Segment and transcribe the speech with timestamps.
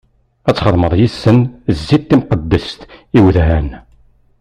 [0.49, 1.39] Ad txedmeḍ yis-sen
[1.77, 2.79] zzit timqeddest
[3.17, 3.67] i udhan.